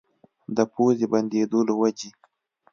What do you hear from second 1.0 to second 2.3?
بندېدو له وجې